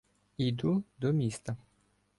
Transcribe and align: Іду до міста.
Іду 0.37 0.83
до 0.99 1.11
міста. 1.13 1.57